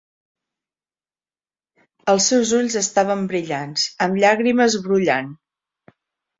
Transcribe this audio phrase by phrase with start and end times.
[2.15, 5.33] Els seus ulls estaven brillants, amb llàgrimes brollant.